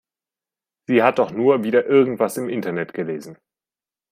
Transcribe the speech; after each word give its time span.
Sie 0.87 1.03
hat 1.03 1.19
doch 1.19 1.29
nur 1.29 1.63
wieder 1.63 1.85
irgendwas 1.85 2.35
im 2.35 2.49
Internet 2.49 2.95
gelesen. 2.95 3.37